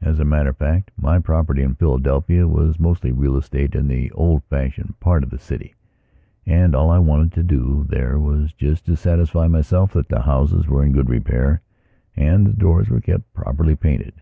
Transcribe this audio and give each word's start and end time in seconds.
As 0.00 0.18
a 0.18 0.24
matter 0.24 0.48
of 0.48 0.56
fact, 0.56 0.90
my 0.96 1.18
property 1.18 1.60
in 1.60 1.74
Philadelphia 1.74 2.48
was 2.48 2.80
mostly 2.80 3.12
real 3.12 3.36
estate 3.36 3.74
in 3.74 3.88
the 3.88 4.10
old 4.12 4.42
fashioned 4.44 4.98
part 5.00 5.22
of 5.22 5.28
the 5.28 5.38
city 5.38 5.74
and 6.46 6.74
all 6.74 6.88
I 6.90 6.98
wanted 6.98 7.32
to 7.32 7.42
do 7.42 7.84
there 7.86 8.18
was 8.18 8.54
just 8.54 8.86
to 8.86 8.96
satisfy 8.96 9.48
myself 9.48 9.92
that 9.92 10.08
the 10.08 10.22
houses 10.22 10.66
were 10.66 10.82
in 10.82 10.92
good 10.92 11.10
repair 11.10 11.60
and 12.16 12.46
the 12.46 12.54
doors 12.54 12.88
kept 13.02 13.34
properly 13.34 13.76
painted. 13.76 14.14